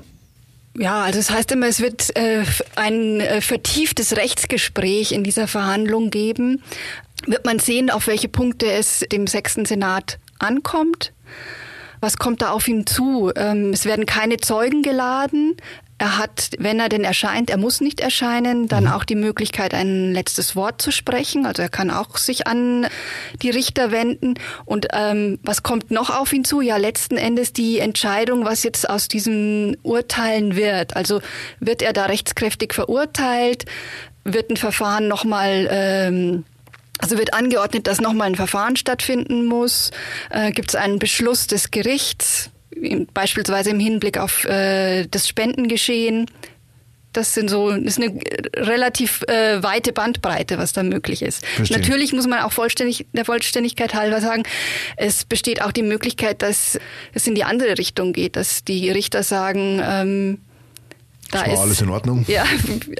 Ja, 0.77 1.03
also 1.03 1.19
es 1.19 1.27
das 1.27 1.37
heißt 1.37 1.53
immer, 1.53 1.67
es 1.67 1.81
wird 1.81 2.17
äh, 2.17 2.45
ein 2.77 3.21
äh, 3.21 3.41
vertieftes 3.41 4.17
Rechtsgespräch 4.17 5.13
in 5.13 5.25
dieser 5.25 5.49
Verhandlung 5.49 6.11
geben. 6.11 6.63
Wird 7.27 7.45
man 7.45 7.59
sehen, 7.59 7.91
auf 7.91 8.07
welche 8.07 8.29
Punkte 8.29 8.71
es 8.71 9.05
dem 9.13 9.27
sechsten 9.27 9.67
Senat 9.67 10.19
ankommt. 10.39 11.13
Was 12.01 12.17
kommt 12.17 12.43
da 12.43 12.51
auf 12.51 12.67
ihn 12.67 12.87
zu? 12.87 13.31
Ähm, 13.37 13.73
es 13.73 13.85
werden 13.85 14.07
keine 14.07 14.39
Zeugen 14.39 14.83
geladen. 14.83 15.57
Er 15.99 16.17
hat, 16.17 16.53
wenn 16.59 16.81
er 16.81 16.89
denn 16.89 17.05
erscheint, 17.05 17.51
er 17.51 17.59
muss 17.59 17.83
nicht 17.83 18.01
erscheinen, 18.01 18.69
dann 18.69 18.85
mhm. 18.85 18.93
auch 18.93 19.05
die 19.05 19.17
Möglichkeit, 19.17 19.75
ein 19.75 20.15
letztes 20.15 20.57
Wort 20.57 20.81
zu 20.81 20.93
sprechen. 20.93 21.45
Also 21.45 21.61
er 21.61 21.69
kann 21.69 21.91
auch 21.91 22.17
sich 22.17 22.47
an 22.47 22.87
die 23.43 23.51
Richter 23.51 23.93
wenden. 23.93 24.35
Und 24.65 24.89
ähm, 24.95 25.39
was 25.43 25.63
kommt 25.63 25.91
noch 25.91 26.09
auf 26.09 26.33
ihn 26.33 26.45
zu? 26.45 26.63
Ja, 26.63 26.79
letzten 26.79 27.19
Endes 27.19 27.53
die 27.53 27.81
Entscheidung, 27.81 28.47
was 28.47 28.63
jetzt 28.63 28.89
aus 28.89 29.09
diesen 29.09 29.77
Urteilen 29.83 30.57
wird. 30.57 30.97
Also 30.97 31.21
wird 31.59 31.83
er 31.83 31.93
da 31.93 32.07
rechtskräftig 32.07 32.73
verurteilt? 32.73 33.67
Wird 34.25 34.49
ein 34.49 34.57
Verfahren 34.57 35.07
nochmal 35.07 35.69
ähm, 35.71 36.45
also 37.01 37.19
wird 37.19 37.35
angeordnet, 37.35 37.87
dass 37.87 38.01
nochmal 38.01 38.29
ein 38.29 38.35
Verfahren 38.35 38.77
stattfinden 38.77 39.45
muss. 39.45 39.91
Äh, 40.31 40.53
Gibt 40.53 40.71
es 40.71 40.75
einen 40.75 40.99
Beschluss 40.99 41.47
des 41.47 41.71
Gerichts, 41.71 42.51
beispielsweise 43.15 43.71
im 43.71 43.81
Hinblick 43.81 44.19
auf 44.19 44.45
äh, 44.45 45.07
das 45.07 45.29
Spendengeschehen? 45.29 46.27
Das 47.13 47.35
sind 47.35 47.51
so, 47.51 47.71
ist 47.71 48.01
eine 48.01 48.15
relativ 48.55 49.23
äh, 49.27 49.61
weite 49.65 49.93
Bandbreite, 49.93 50.59
was 50.59 50.73
da 50.73 50.85
möglich 50.85 51.23
ist. 51.23 51.45
Verstehe. 51.45 51.79
Natürlich 51.79 52.13
muss 52.13 52.29
man 52.29 52.39
auch 52.41 52.53
vollständig, 52.53 53.07
der 53.13 53.25
Vollständigkeit 53.25 53.95
halber 53.95 54.21
sagen, 54.21 54.45
es 54.97 55.25
besteht 55.25 55.61
auch 55.61 55.73
die 55.73 55.83
Möglichkeit, 55.83 56.41
dass 56.43 56.79
es 57.13 57.27
in 57.27 57.35
die 57.35 57.43
andere 57.43 57.79
Richtung 57.79 58.13
geht, 58.13 58.37
dass 58.37 58.63
die 58.63 58.91
Richter 58.91 59.25
sagen, 59.25 59.81
ähm, 59.83 60.39
da 61.33 61.43
ist 61.43 61.59
alles 61.59 61.81
in 61.81 61.91
Ordnung. 61.91 62.25
Ja, 62.29 62.45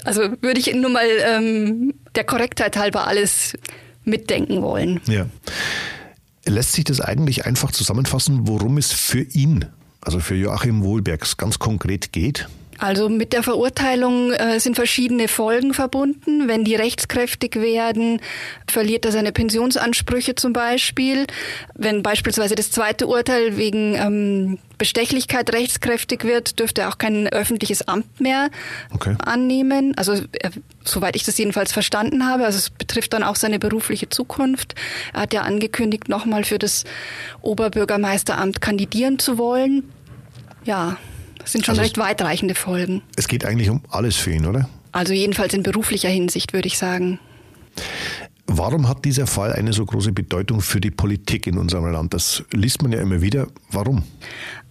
also 0.05 0.23
würde 0.41 0.61
ich 0.61 0.73
nur 0.75 0.91
mal 0.91 1.07
ähm, 1.25 1.95
der 2.15 2.25
Korrektheit 2.25 2.77
halber 2.77 3.07
alles 3.07 3.55
mitdenken 4.11 4.63
wollen. 4.63 5.01
Ja. 5.07 5.27
Lässt 6.47 6.73
sich 6.73 6.85
das 6.85 7.01
eigentlich 7.01 7.47
einfach 7.47 7.71
zusammenfassen, 7.71 8.49
worum 8.49 8.79
es 8.79 8.93
für 8.93 9.23
ihn, 9.23 9.67
also 10.01 10.21
für 10.21 10.35
Joachim 10.35 10.83
Wohlbergs, 10.83 11.37
ganz 11.37 11.59
konkret 11.59 12.13
geht? 12.13 12.49
Also 12.81 13.11
mit 13.11 13.35
der 13.35 13.43
Verurteilung 13.43 14.33
äh, 14.33 14.59
sind 14.59 14.75
verschiedene 14.75 15.29
Folgen 15.29 15.75
verbunden. 15.75 16.49
Wenn 16.49 16.65
die 16.65 16.75
rechtskräftig 16.75 17.57
werden, 17.57 18.21
verliert 18.67 19.05
er 19.05 19.13
seine 19.13 19.33
Pensionsansprüche 19.33 20.35
zum 20.35 20.55
Beispiel. 20.55 21.27
Wenn 21.75 22.03
beispielsweise 22.03 22.55
das 22.55 22.71
zweite 22.71 23.07
Urteil 23.07 23.59
wegen 23.59 23.95
ähm, 23.97 24.59
Bestechlichkeit 24.79 25.53
rechtskräftig 25.53 26.25
wird, 26.25 26.59
dürfte 26.59 26.81
er 26.81 26.89
auch 26.89 26.97
kein 26.97 27.29
öffentliches 27.29 27.87
Amt 27.87 28.19
mehr 28.19 28.49
okay. 28.95 29.15
annehmen. 29.27 29.93
Also 29.99 30.15
äh, 30.15 30.51
soweit 30.83 31.17
ich 31.17 31.25
das 31.25 31.37
jedenfalls 31.37 31.73
verstanden 31.73 32.27
habe. 32.27 32.47
Also 32.47 32.57
es 32.57 32.71
betrifft 32.71 33.13
dann 33.13 33.23
auch 33.23 33.37
seine 33.37 33.59
berufliche 33.59 34.09
Zukunft. 34.09 34.75
Er 35.13 35.21
hat 35.21 35.35
ja 35.35 35.43
angekündigt, 35.43 36.09
nochmal 36.09 36.45
für 36.45 36.59
das 36.59 36.85
Oberbürgermeisteramt 37.43 38.63
kandidieren 38.63 39.19
zu 39.19 39.37
wollen. 39.37 39.93
Ja, 40.65 40.97
das 41.41 41.53
sind 41.53 41.65
schon 41.67 41.73
also 41.73 41.83
recht 41.83 41.99
weitreichende 41.99 42.55
Folgen. 42.55 43.03
Es 43.17 43.29
geht 43.29 43.45
eigentlich 43.45 43.71
um 43.71 43.83
alles 43.91 44.17
für 44.17 44.31
ihn, 44.31 44.47
oder? 44.47 44.69
Also 44.93 45.13
jedenfalls 45.13 45.55
in 45.55 45.63
beruflicher 45.63 46.09
Hinsicht, 46.09 46.53
würde 46.53 46.69
ich 46.69 46.79
sagen. 46.79 47.19
Warum 48.47 48.89
hat 48.89 49.05
dieser 49.05 49.29
Fall 49.29 49.53
eine 49.53 49.73
so 49.73 49.87
große 49.87 50.13
Bedeutung 50.13 50.61
für 50.61 50.81
die 50.81 50.91
Politik 50.91 51.47
in 51.47 51.57
unserem 51.57 51.87
Land? 51.91 52.15
Das 52.15 52.43
liest 52.53 52.83
man 52.83 52.91
ja 52.91 53.01
immer 53.01 53.23
wieder. 53.23 53.47
Warum? 53.71 54.03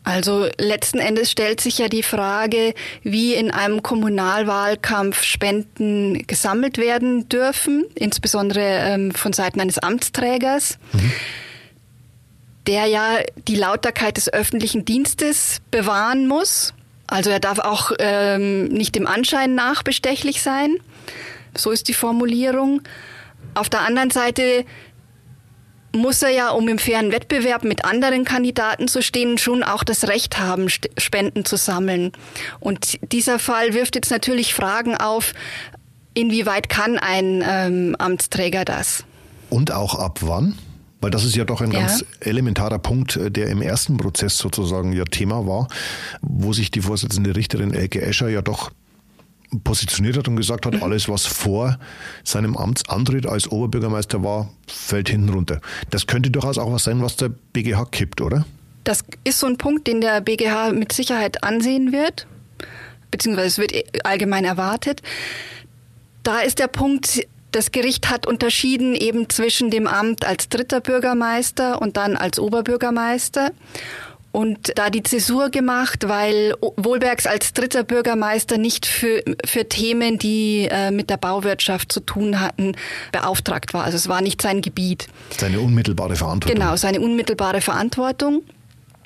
Also 0.04 0.48
letzten 0.58 1.00
Endes 1.00 1.32
stellt 1.32 1.62
sich 1.62 1.78
ja 1.78 1.88
die 1.88 2.04
Frage, 2.04 2.74
wie 3.04 3.36
in 3.36 3.52
einem 3.52 3.84
Kommunalwahlkampf 3.84 5.24
Spenden 5.24 6.26
gesammelt 6.28 6.78
werden 6.78 7.30
dürfen, 7.30 7.86
insbesondere 7.96 8.62
ähm, 8.62 9.12
von 9.12 9.34
Seiten 9.34 9.62
eines 9.62 9.78
Amtsträgers. 9.78 10.78
Mhm 10.94 11.12
der 12.70 12.86
ja 12.86 13.18
die 13.48 13.56
Lauterkeit 13.56 14.18
des 14.18 14.32
öffentlichen 14.32 14.86
Dienstes 14.86 15.58
bewahren 15.72 16.28
muss. 16.28 16.76
Also 17.08 17.32
er 17.32 17.40
darf 17.40 17.58
auch 17.58 17.92
ähm, 17.98 18.66
nicht 18.66 18.94
dem 18.94 19.08
Anschein 19.08 19.56
nach 19.56 19.82
bestechlich 19.82 20.44
sein. 20.44 20.78
So 21.58 21.72
ist 21.72 21.88
die 21.88 21.96
Formulierung. 21.96 22.84
Auf 23.56 23.70
der 23.70 23.82
anderen 23.82 24.12
Seite 24.12 24.66
muss 25.96 26.22
er 26.22 26.30
ja, 26.30 26.50
um 26.52 26.68
im 26.68 26.78
fairen 26.78 27.12
Wettbewerb 27.12 27.64
mit 27.64 27.86
anderen 27.86 28.24
Kandidaten 28.24 28.88
zu 28.88 29.02
stehen, 29.02 29.40
schon 29.40 29.64
auch 29.64 29.84
das 29.84 30.08
Recht 30.08 30.38
haben, 30.38 30.70
Spenden 30.70 31.46
zu 31.46 31.58
sammeln. 31.58 32.12
Und 32.60 33.00
dieser 33.12 33.40
Fall 33.40 33.74
wirft 33.74 33.96
jetzt 33.96 34.12
natürlich 34.12 34.54
Fragen 34.54 34.96
auf, 34.96 35.34
inwieweit 36.14 36.70
kann 36.70 37.00
ein 37.00 37.44
ähm, 37.44 37.96
Amtsträger 37.98 38.64
das? 38.64 39.06
Und 39.50 39.72
auch 39.72 39.96
ab 39.96 40.20
wann? 40.22 40.56
Weil 41.02 41.12
das 41.12 41.24
ist 41.24 41.36
ja 41.36 41.46
doch 41.46 41.62
ein 41.62 41.72
ja. 41.72 41.80
ganz 41.80 42.06
elementarer 42.20 42.80
Punkt, 42.80 43.16
äh, 43.16 43.32
der 43.32 43.48
im 43.48 43.62
ersten 43.62 43.98
Prozess 43.98 44.38
sozusagen 44.38 44.92
ja 44.94 45.06
Thema 45.06 45.48
war, 45.48 45.68
wo 46.22 46.54
sich 46.54 46.72
die 46.72 46.82
Vorsitzende 46.82 47.36
Richterin 47.36 47.74
Elke 47.74 48.02
Escher 48.02 48.30
ja 48.30 48.42
doch 48.42 48.72
positioniert 49.64 50.18
hat 50.18 50.28
und 50.28 50.36
gesagt 50.36 50.66
hat, 50.66 50.82
alles, 50.84 51.08
was 51.10 51.26
vor 51.26 51.80
seinem 52.24 52.58
Amtsantritt 52.58 53.26
als 53.26 53.50
Oberbürgermeister 53.50 54.24
war, 54.24 54.52
fällt 54.68 55.10
hinten 55.10 55.30
runter. 55.30 55.62
Das 55.90 56.08
könnte 56.08 56.32
durchaus 56.32 56.58
auch 56.58 56.72
was 56.72 56.84
sein, 56.84 57.02
was 57.02 57.16
der 57.16 57.30
BGH 57.30 57.86
kippt, 57.86 58.22
oder? 58.22 58.46
Das 58.84 59.04
ist 59.24 59.40
so 59.40 59.48
ein 59.48 59.58
Punkt, 59.58 59.88
den 59.88 60.02
der 60.02 60.22
BGH 60.22 60.72
mit 60.72 60.92
Sicherheit 60.92 61.44
ansehen 61.44 61.92
wird, 61.92 62.28
beziehungsweise 63.12 63.48
es 63.48 63.58
wird 63.58 64.06
allgemein 64.06 64.46
erwartet. 64.46 65.02
Da 66.24 66.40
ist 66.40 66.60
der 66.60 66.68
Punkt, 66.68 67.26
das 67.52 67.72
Gericht 67.72 68.10
hat 68.10 68.28
unterschieden 68.28 68.96
eben 68.96 69.30
zwischen 69.30 69.72
dem 69.72 69.88
Amt 69.88 70.26
als 70.26 70.50
dritter 70.50 70.82
Bürgermeister 70.82 71.82
und 71.82 71.98
dann 71.98 72.16
als 72.16 72.40
Oberbürgermeister 72.40 73.52
und 74.32 74.74
da 74.76 74.90
die 74.90 75.04
Zäsur 75.04 75.50
gemacht, 75.50 76.08
weil 76.08 76.54
Wohlbergs 76.78 77.26
als 77.26 77.54
dritter 77.54 77.84
Bürgermeister 77.84 78.58
nicht 78.58 78.86
für, 78.86 79.24
für 79.44 79.68
Themen, 79.68 80.20
die 80.20 80.68
äh, 80.70 80.92
mit 80.92 81.10
der 81.10 81.18
Bauwirtschaft 81.18 81.92
zu 81.92 82.00
tun 82.00 82.40
hatten, 82.40 82.76
beauftragt 83.12 83.74
war. 83.74 83.86
Also 83.86 83.98
es 83.98 84.08
war 84.08 84.22
nicht 84.22 84.42
sein 84.42 84.62
Gebiet. 84.62 85.08
Seine 85.36 85.60
unmittelbare 85.60 86.16
Verantwortung. 86.16 86.60
Genau, 86.60 86.76
seine 86.76 87.02
unmittelbare 87.02 87.62
Verantwortung. 87.62 88.44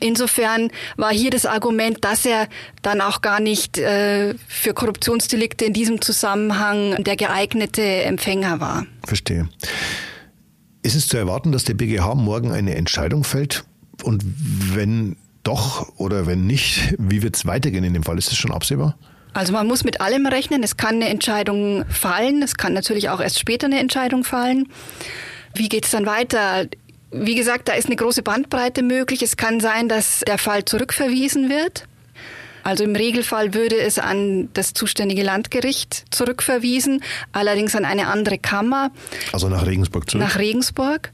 Insofern 0.03 0.69
war 0.98 1.13
hier 1.13 1.29
das 1.29 1.45
Argument, 1.45 2.03
dass 2.03 2.25
er 2.25 2.48
dann 2.81 3.00
auch 3.00 3.22
gar 3.22 3.39
nicht 3.39 3.77
äh, 3.77 4.36
für 4.48 4.74
Korruptionsdelikte 4.74 5.65
in 5.65 5.74
diesem 5.74 6.01
Zusammenhang 6.01 7.03
der 7.03 7.15
geeignete 7.15 7.81
Empfänger 7.81 8.60
war. 8.60 8.86
Verstehe. 9.05 9.48
Ist 10.81 10.95
es 10.95 11.07
zu 11.07 11.17
erwarten, 11.17 11.53
dass 11.53 11.63
der 11.63 11.75
BGH 11.75 12.15
morgen 12.15 12.51
eine 12.51 12.75
Entscheidung 12.75 13.24
fällt? 13.24 13.63
Und 14.03 14.24
wenn 14.75 15.15
doch 15.43 15.98
oder 15.98 16.27
wenn 16.27 16.45
nicht, 16.45 16.95
wie 16.98 17.22
wird 17.22 17.38
es 17.38 17.45
weitergehen 17.45 17.86
in 17.86 17.93
dem 17.93 18.03
Fall? 18.03 18.17
Ist 18.17 18.29
das 18.29 18.38
schon 18.38 18.51
absehbar? 18.51 18.98
Also 19.33 19.53
man 19.53 19.67
muss 19.67 19.86
mit 19.86 20.01
allem 20.01 20.25
rechnen. 20.25 20.63
Es 20.63 20.75
kann 20.75 20.95
eine 20.95 21.10
Entscheidung 21.10 21.86
fallen. 21.89 22.41
Es 22.43 22.55
kann 22.55 22.74
natürlich 22.74 23.10
auch 23.10 23.22
erst 23.22 23.39
später 23.39 23.67
eine 23.67 23.79
Entscheidung 23.79 24.25
fallen. 24.25 24.67
Wie 25.55 25.69
geht 25.69 25.86
es 25.86 25.91
dann 25.91 26.05
weiter? 26.05 26.67
Wie 27.13 27.36
gesagt, 27.36 27.70
da 27.70 27.74
ist 27.74 27.86
eine 27.86 27.96
große 27.96 28.24
Bandbreite 28.24 28.82
möglich. 28.82 29.22
Es 29.22 29.38
kann 29.38 29.60
sein, 29.60 29.88
dass 29.88 30.22
der 30.22 30.39
Fall 30.39 30.65
zurückverwiesen 30.65 31.50
wird. 31.50 31.86
Also 32.63 32.86
im 32.86 32.96
Regelfall 32.96 33.53
würde 33.53 33.79
es 33.79 34.00
an 34.00 34.50
das 34.53 34.74
zuständige 34.74 35.22
Landgericht 35.22 36.05
zurückverwiesen, 36.12 37.03
allerdings 37.34 37.75
an 37.75 37.84
eine 37.84 38.08
andere 38.08 38.38
Kammer. 38.38 38.91
Also 39.34 39.50
nach 39.50 39.65
Regensburg 39.65 40.10
zurück? 40.10 40.25
Nach 40.25 40.39
Regensburg. 40.39 41.12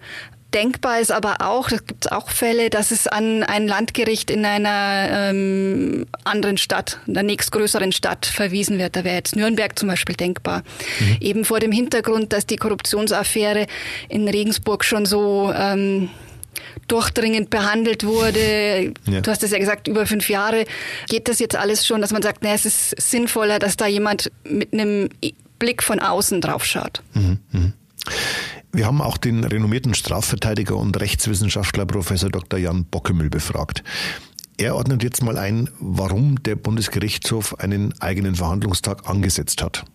Denkbar 0.54 1.00
ist 1.00 1.12
aber 1.12 1.38
auch, 1.42 1.70
es 1.70 1.86
gibt 1.86 2.12
auch 2.12 2.30
Fälle, 2.30 2.72
dass 2.72 2.90
es 2.90 3.06
an 3.06 3.44
ein 3.44 3.68
Landgericht 3.68 4.32
in 4.32 4.46
einer 4.46 5.30
ähm, 5.30 6.08
anderen 6.24 6.58
Stadt, 6.58 7.00
in 7.06 7.14
der 7.14 7.24
nächstgrößeren 7.24 7.92
Stadt 7.92 8.26
verwiesen 8.26 8.80
wird. 8.80 8.96
Da 8.96 9.04
wäre 9.04 9.16
jetzt 9.16 9.36
Nürnberg 9.36 9.78
zum 9.78 9.90
Beispiel 9.90 10.16
denkbar. 10.16 10.64
Mhm. 11.00 11.18
Eben 11.20 11.46
vor 11.46 11.60
dem 11.60 11.72
Hintergrund, 11.72 12.34
dass 12.34 12.48
die 12.48 12.56
Korruptionsaffäre 12.56 13.68
in 14.08 14.28
Regensburg 14.28 14.84
schon 14.84 15.06
so 15.06 15.54
ähm, 15.56 16.10
durchdringend 16.88 17.52
behandelt 17.52 18.04
wurde. 18.04 18.94
Ja. 19.08 19.22
Du 19.22 19.30
hast 19.30 19.44
es 19.44 19.52
ja 19.52 19.60
gesagt, 19.60 19.88
über 19.88 20.08
fünf 20.08 20.30
Jahre 20.30 20.66
geht 21.08 21.28
das 21.28 21.38
jetzt 21.40 21.56
alles 21.56 21.86
schon, 21.86 22.02
dass 22.02 22.12
man 22.12 22.24
sagt, 22.24 22.40
na, 22.42 22.54
es 22.54 22.66
ist 22.66 23.00
sinnvoller, 23.00 23.60
dass 23.60 23.78
da 23.78 23.86
jemand 23.86 24.32
mit 24.44 24.74
einem 24.74 25.10
Blick 25.60 25.84
von 25.84 26.00
außen 26.00 26.42
drauf 26.42 26.66
schaut. 26.66 27.04
Mhm. 27.14 27.40
Mhm. 27.52 27.74
Wir 28.72 28.86
haben 28.86 29.02
auch 29.02 29.18
den 29.18 29.44
renommierten 29.44 29.96
Strafverteidiger 29.96 30.78
und 30.78 31.00
Rechtswissenschaftler 31.00 31.88
Professor 31.88 32.30
Dr. 32.30 32.60
Jan 32.60 32.86
Bockemüll 32.86 33.32
befragt. 33.32 33.84
Er 34.58 34.76
ordnet 34.76 35.02
jetzt 35.02 35.24
mal 35.24 35.40
ein, 35.40 35.70
warum 35.80 36.44
der 36.44 36.56
Bundesgerichtshof 36.56 37.60
einen 37.60 38.00
eigenen 38.00 38.36
Verhandlungstag 38.36 39.10
angesetzt 39.10 39.64
hat. 39.64 39.86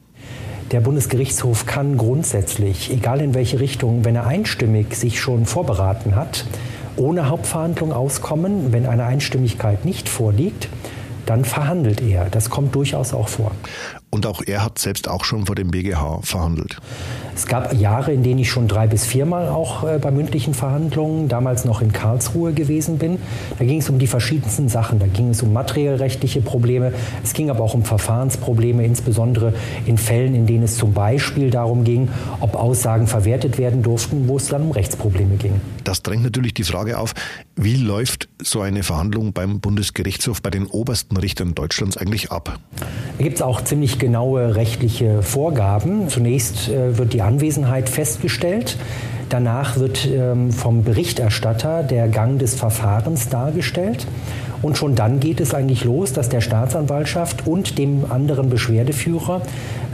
Der 0.73 0.81
Bundesgerichtshof 0.81 1.67
kann 1.67 1.97
grundsätzlich, 1.97 2.91
egal 2.91 3.21
in 3.21 3.35
welche 3.35 3.61
Richtung, 3.61 4.05
wenn 4.05 4.17
er 4.17 4.27
einstimmig 4.27 4.97
sich 4.97 5.21
schon 5.21 5.47
vorberaten 5.47 6.17
hat, 6.17 6.45
ohne 6.97 7.29
Hauptverhandlung 7.29 7.93
auskommen. 7.93 8.73
Wenn 8.73 8.87
eine 8.87 9.05
Einstimmigkeit 9.05 9.85
nicht 9.85 10.09
vorliegt, 10.09 10.69
dann 11.27 11.45
verhandelt 11.45 12.01
er. 12.01 12.29
Das 12.29 12.51
kommt 12.51 12.75
durchaus 12.75 13.15
auch 13.15 13.29
vor. 13.29 13.53
Und 14.15 14.27
auch 14.27 14.43
er 14.47 14.65
hat 14.65 14.79
selbst 14.79 15.09
auch 15.09 15.25
schon 15.25 15.47
vor 15.47 15.57
dem 15.57 15.73
BGH 15.73 16.21
verhandelt. 16.23 16.77
Es 17.35 17.47
gab 17.47 17.75
Jahre, 17.75 18.13
in 18.13 18.23
denen 18.23 18.39
ich 18.39 18.49
schon 18.49 18.69
drei 18.69 18.87
bis 18.87 19.05
viermal 19.05 19.49
auch 19.49 19.83
äh, 19.83 19.99
bei 19.99 20.13
mündlichen 20.13 20.55
Verhandlungen, 20.55 21.29
damals 21.29 21.65
noch 21.65 21.83
in 21.83 21.93
Karlsruhe 21.93 22.53
gewesen 22.53 22.99
bin. 22.99 23.19
Da 23.59 23.65
ging 23.65 23.81
es 23.81 23.91
um 23.91 23.99
die 23.99 24.07
verschiedensten 24.07 24.69
Sachen. 24.69 25.01
Da 25.01 25.09
ging 25.09 25.31
es 25.31 25.43
um 25.43 25.53
materiellrechtliche 25.53 26.43
Probleme. 26.43 26.93
Es 27.25 27.33
ging 27.33 27.51
aber 27.51 27.65
auch 27.65 27.75
um 27.75 27.83
Verfahrensprobleme, 27.83 28.85
insbesondere 28.85 29.53
in 29.85 29.99
Fällen, 29.99 30.37
in 30.37 30.47
denen 30.47 30.63
es 30.63 30.77
zum 30.77 30.93
Beispiel 30.93 31.51
darum 31.51 31.83
ging, 31.83 32.09
ob 32.39 32.55
Aussagen 32.55 33.09
verwertet 33.09 33.59
werden 33.59 33.83
durften, 33.83 34.29
wo 34.29 34.37
es 34.37 34.47
dann 34.47 34.63
um 34.63 34.71
Rechtsprobleme 34.71 35.35
ging. 35.39 35.61
Das 35.83 36.05
drängt 36.05 36.23
natürlich 36.23 36.55
die 36.55 36.63
Frage 36.63 36.99
auf, 37.01 37.15
wie 37.57 37.77
läuft 37.77 38.29
so 38.43 38.61
eine 38.61 38.83
Verhandlung 38.83 39.33
beim 39.33 39.61
Bundesgerichtshof 39.61 40.43
bei 40.43 40.51
den 40.51 40.67
obersten 40.67 41.17
Richtern 41.17 41.55
Deutschlands 41.55 41.97
eigentlich 41.97 42.33
ab? 42.33 42.59
Da 43.19 43.23
gibt 43.23 43.37
es 43.37 43.43
auch 43.43 43.63
ziemlich 43.63 43.99
genaue 43.99 44.57
rechtliche 44.57 45.23
Vorgaben. 45.23 46.09
Zunächst 46.09 46.69
äh, 46.69 46.99
wird 46.99 47.13
die 47.13 47.23
Anwesenheit 47.23 47.89
festgestellt. 47.89 48.77
Danach 49.29 49.77
wird 49.77 50.07
ähm, 50.07 50.53
vom 50.53 50.85
Berichterstatter 50.85 51.83
der 51.83 52.09
Gang 52.09 52.39
des 52.39 52.55
Verfahrens 52.55 53.29
dargestellt. 53.29 54.07
Und 54.65 54.79
schon 54.79 54.95
dann 54.95 55.21
geht 55.21 55.41
es 55.41 55.53
eigentlich 55.53 55.85
los, 55.85 56.15
dass 56.15 56.31
der 56.31 56.41
Staatsanwaltschaft 56.41 57.47
und 57.47 57.77
dem 57.77 58.11
anderen 58.11 58.49
Beschwerdeführer 58.49 59.43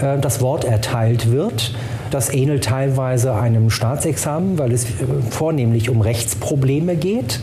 äh, 0.01 0.17
das 0.21 0.41
Wort 0.41 0.65
erteilt 0.65 1.33
wird. 1.33 1.75
Das 2.13 2.33
ähnelt 2.33 2.63
teilweise 2.65 3.35
einem 3.35 3.71
Staatsexamen, 3.71 4.61
weil 4.61 4.71
es 4.71 4.85
äh, 4.85 4.89
vornehmlich 5.29 5.91
um 5.91 6.01
Rechtsprobleme 6.01 6.95
geht. 6.95 7.41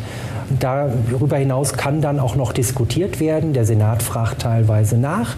Darüber 0.57 1.35
hinaus 1.35 1.73
kann 1.73 1.99
dann 1.99 2.21
auch 2.21 2.37
noch 2.37 2.53
diskutiert 2.53 3.19
werden. 3.19 3.51
Der 3.51 3.65
Senat 3.65 4.03
fragt 4.03 4.43
teilweise 4.43 4.97
nach 4.97 5.35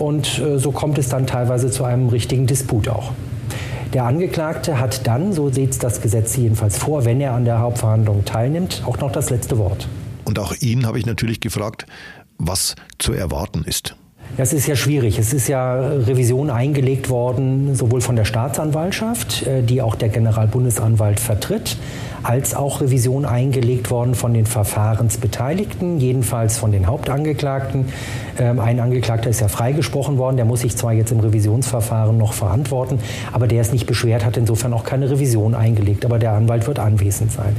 und 0.00 0.40
äh, 0.40 0.58
so 0.58 0.72
kommt 0.72 0.98
es 0.98 1.08
dann 1.08 1.28
teilweise 1.28 1.70
zu 1.70 1.84
einem 1.84 2.08
richtigen 2.08 2.48
Disput 2.48 2.88
auch. 2.88 3.12
Der 3.92 4.06
Angeklagte 4.06 4.80
hat 4.80 5.06
dann, 5.06 5.32
so 5.32 5.50
sieht 5.50 5.80
das 5.84 6.00
Gesetz 6.00 6.36
jedenfalls 6.36 6.78
vor, 6.78 7.04
wenn 7.04 7.20
er 7.20 7.34
an 7.34 7.44
der 7.44 7.60
Hauptverhandlung 7.60 8.24
teilnimmt, 8.24 8.82
auch 8.86 8.98
noch 8.98 9.12
das 9.12 9.30
letzte 9.30 9.56
Wort. 9.56 9.86
Und 10.28 10.38
auch 10.38 10.52
ihn 10.60 10.84
habe 10.84 10.98
ich 10.98 11.06
natürlich 11.06 11.40
gefragt, 11.40 11.86
was 12.36 12.74
zu 12.98 13.14
erwarten 13.14 13.64
ist. 13.64 13.96
Das 14.36 14.52
ist 14.52 14.66
ja 14.66 14.76
schwierig. 14.76 15.18
Es 15.18 15.32
ist 15.32 15.48
ja 15.48 15.80
Revision 15.80 16.50
eingelegt 16.50 17.08
worden, 17.08 17.74
sowohl 17.74 18.02
von 18.02 18.14
der 18.14 18.26
Staatsanwaltschaft, 18.26 19.46
äh, 19.46 19.62
die 19.62 19.80
auch 19.80 19.94
der 19.94 20.10
Generalbundesanwalt 20.10 21.18
vertritt, 21.18 21.78
als 22.22 22.54
auch 22.54 22.80
Revision 22.80 23.24
eingelegt 23.24 23.90
worden 23.90 24.14
von 24.14 24.34
den 24.34 24.44
Verfahrensbeteiligten, 24.44 25.98
jedenfalls 25.98 26.58
von 26.58 26.72
den 26.72 26.86
Hauptangeklagten. 26.86 27.86
Ähm, 28.38 28.60
ein 28.60 28.80
Angeklagter 28.80 29.30
ist 29.30 29.40
ja 29.40 29.48
freigesprochen 29.48 30.18
worden, 30.18 30.36
der 30.36 30.44
muss 30.44 30.60
sich 30.60 30.76
zwar 30.76 30.92
jetzt 30.92 31.10
im 31.10 31.20
Revisionsverfahren 31.20 32.18
noch 32.18 32.34
verantworten, 32.34 32.98
aber 33.32 33.46
der 33.46 33.62
ist 33.62 33.72
nicht 33.72 33.86
beschwert, 33.86 34.24
hat 34.24 34.36
insofern 34.36 34.72
auch 34.72 34.84
keine 34.84 35.10
Revision 35.10 35.54
eingelegt, 35.54 36.04
aber 36.04 36.18
der 36.18 36.32
Anwalt 36.32 36.66
wird 36.66 36.78
anwesend 36.78 37.32
sein. 37.32 37.56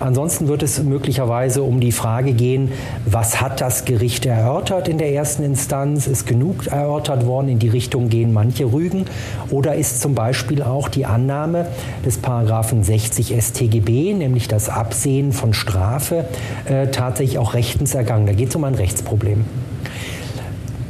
Ansonsten 0.00 0.48
wird 0.48 0.62
es 0.62 0.82
möglicherweise 0.82 1.62
um 1.62 1.80
die 1.80 1.92
Frage 1.92 2.32
gehen, 2.32 2.72
was 3.04 3.40
hat 3.40 3.60
das 3.60 3.84
Gericht 3.84 4.26
erörtert 4.26 4.88
in 4.88 4.98
der 4.98 5.12
ersten 5.12 5.42
Instanz? 5.42 6.06
Ist 6.06 6.26
genug 6.26 6.66
erörtert 6.66 7.26
worden? 7.26 7.48
In 7.48 7.58
die 7.58 7.68
Richtung 7.68 8.08
gehen 8.08 8.32
manche 8.32 8.64
Rügen? 8.72 9.06
Oder 9.50 9.74
ist 9.74 10.00
zum 10.00 10.14
Beispiel 10.14 10.62
auch 10.62 10.88
die 10.88 11.06
Annahme 11.06 11.66
des 12.04 12.18
Paragraphen 12.18 12.84
60 12.84 13.34
StGB, 13.40 14.14
nämlich 14.14 14.48
das 14.48 14.68
Absehen 14.68 15.32
von 15.32 15.52
Strafe, 15.52 16.24
äh, 16.64 16.88
tatsächlich 16.88 17.38
auch 17.38 17.54
rechtens 17.54 17.94
ergangen? 17.94 18.26
Da 18.26 18.32
geht 18.32 18.50
es 18.50 18.56
um 18.56 18.64
ein 18.64 18.74
Rechtsproblem. 18.74 19.44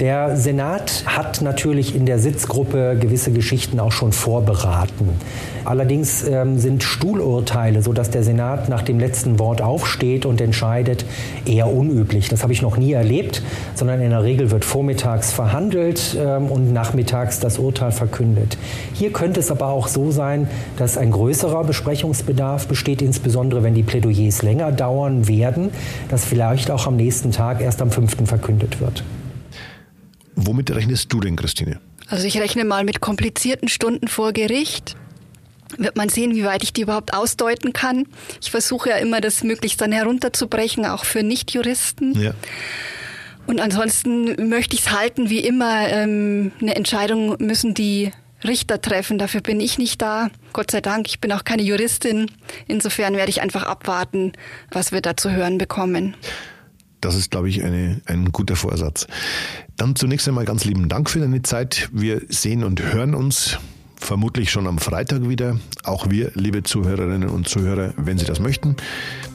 Der 0.01 0.37
Senat 0.37 1.03
hat 1.07 1.43
natürlich 1.43 1.97
in 1.97 2.07
der 2.07 2.21
Sitzgruppe 2.21 2.97
gewisse 3.01 3.33
Geschichten 3.33 3.81
auch 3.81 3.91
schon 3.91 4.13
vorberaten. 4.13 5.09
Allerdings 5.65 6.23
ähm, 6.23 6.61
sind 6.61 6.85
Stuhlurteile, 6.85 7.83
sodass 7.83 8.09
der 8.09 8.23
Senat 8.23 8.69
nach 8.69 8.83
dem 8.83 9.01
letzten 9.01 9.41
Wort 9.41 9.61
aufsteht 9.61 10.25
und 10.25 10.41
entscheidet, 10.41 11.05
eher 11.47 11.67
unüblich. 11.67 12.29
Das 12.29 12.45
habe 12.45 12.53
ich 12.53 12.63
noch 12.63 12.77
nie 12.77 12.93
erlebt, 12.93 13.43
sondern 13.75 14.01
in 14.01 14.11
der 14.11 14.23
Regel 14.23 14.53
wird 14.53 14.65
vormittags 14.65 15.33
verhandelt 15.33 16.17
ähm, 16.17 16.47
und 16.47 16.73
nachmittags 16.73 17.41
das 17.41 17.59
Urteil 17.59 17.91
verkündet. 17.91 18.57
Hier 18.95 19.13
könnte 19.13 19.41
es 19.41 19.51
aber 19.51 19.67
auch 19.67 19.89
so 19.89 20.13
sein, 20.13 20.47
dass 20.77 20.97
ein 20.97 21.11
größerer 21.11 21.65
Besprechungsbedarf 21.65 22.69
besteht, 22.69 23.03
insbesondere 23.03 23.65
wenn 23.65 23.75
die 23.75 23.83
Plädoyers 23.83 24.43
länger 24.43 24.71
dauern 24.71 25.27
werden, 25.27 25.71
dass 26.09 26.25
vielleicht 26.25 26.71
auch 26.71 26.87
am 26.87 26.95
nächsten 26.95 27.33
Tag 27.33 27.61
erst 27.61 27.83
am 27.83 27.91
5. 27.91 28.29
verkündet 28.29 28.81
wird. 28.81 29.03
Womit 30.41 30.71
rechnest 30.71 31.13
du 31.13 31.19
denn, 31.19 31.35
Christine? 31.35 31.81
Also 32.07 32.27
ich 32.27 32.41
rechne 32.41 32.65
mal 32.65 32.85
mit 32.85 33.01
komplizierten 33.01 33.69
Stunden 33.69 34.07
vor 34.07 34.33
Gericht. 34.33 34.97
Wird 35.77 35.97
man 35.97 36.09
sehen, 36.09 36.35
wie 36.37 36.45
weit 36.45 36.63
ich 36.63 36.73
die 36.73 36.83
überhaupt 36.83 37.13
ausdeuten 37.13 37.73
kann. 37.73 38.07
Ich 38.41 38.53
versuche 38.53 38.91
ja 38.91 38.97
immer, 38.97 39.21
das 39.21 39.43
möglichst 39.43 39.81
dann 39.81 39.91
herunterzubrechen, 39.91 40.87
auch 40.87 41.05
für 41.05 41.25
Nichtjuristen. 41.25 42.19
Ja. 42.19 42.35
Und 43.49 43.61
ansonsten 43.61 44.49
möchte 44.49 44.77
ich 44.77 44.83
es 44.83 44.93
halten, 44.93 45.29
wie 45.29 45.41
immer. 45.41 45.89
Ähm, 45.89 46.53
eine 46.61 46.77
Entscheidung 46.77 47.37
müssen 47.41 47.75
die 47.75 48.13
Richter 48.45 48.81
treffen. 48.81 49.19
Dafür 49.19 49.41
bin 49.41 49.59
ich 49.59 49.77
nicht 49.77 50.01
da. 50.01 50.31
Gott 50.53 50.71
sei 50.71 50.81
Dank, 50.81 51.09
ich 51.09 51.21
bin 51.21 51.33
auch 51.33 51.43
keine 51.43 51.63
Juristin. 51.63 52.31
Insofern 52.69 53.17
werde 53.17 53.31
ich 53.31 53.43
einfach 53.43 53.65
abwarten, 53.65 54.35
was 54.71 54.93
wir 54.93 55.01
da 55.01 55.17
zu 55.17 55.33
hören 55.33 55.59
bekommen. 55.59 56.15
Das 57.01 57.15
ist, 57.15 57.31
glaube 57.31 57.49
ich, 57.49 57.65
eine, 57.65 58.01
ein 58.07 58.33
guter 58.33 58.57
Vorsatz. 58.57 59.07
Dann 59.77 59.97
zunächst 59.97 60.27
einmal 60.29 60.45
ganz 60.45 60.65
lieben 60.65 60.89
Dank 60.89 61.11
für 61.11 61.21
deine 61.21 61.43
Zeit. 61.43 61.89
Wir 61.93 62.23
sehen 62.29 62.65
und 62.65 62.83
hören 62.83 63.15
uns 63.15 63.59
vermutlich 64.01 64.51
schon 64.51 64.67
am 64.67 64.79
Freitag 64.79 65.29
wieder. 65.29 65.59
Auch 65.85 66.09
wir, 66.11 66.31
liebe 66.35 66.63
Zuhörerinnen 66.63 67.29
und 67.29 67.49
Zuhörer, 67.49 67.93
wenn 67.97 68.19
Sie 68.19 68.25
das 68.25 68.41
möchten. 68.41 68.77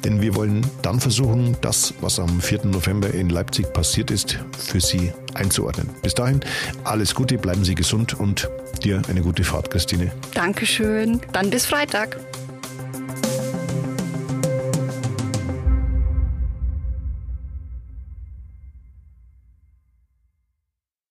Denn 0.03 0.21
wir 0.21 0.35
wollen 0.35 0.65
dann 0.81 0.99
versuchen, 0.99 1.55
das, 1.61 1.93
was 2.01 2.19
am 2.19 2.41
4. 2.41 2.65
November 2.65 3.13
in 3.13 3.29
Leipzig 3.29 3.71
passiert 3.73 4.11
ist, 4.11 4.39
für 4.57 4.81
Sie 4.81 5.11
einzuordnen. 5.33 5.89
Bis 6.01 6.13
dahin, 6.13 6.41
alles 6.83 7.13
Gute, 7.15 7.37
bleiben 7.37 7.63
Sie 7.63 7.75
gesund 7.75 8.19
und 8.19 8.49
dir 8.83 9.01
eine 9.07 9.21
gute 9.21 9.43
Fahrt, 9.43 9.69
Christine. 9.69 10.11
Dankeschön. 10.33 11.21
Dann 11.31 11.49
bis 11.49 11.65
Freitag. 11.65 12.17